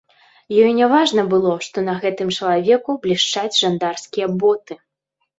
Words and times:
Ёй 0.63 0.71
не 0.77 0.85
важна 0.93 1.23
было, 1.33 1.51
што 1.65 1.83
на 1.89 1.93
гэтым 2.05 2.31
чалавеку 2.37 2.95
блішчаць 3.03 3.59
жандарскія 3.59 4.27
боты. 4.45 4.79